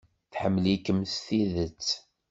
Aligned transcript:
Tḥemmel-ikem 0.31 0.99
s 1.13 1.15
tidet. 1.25 1.87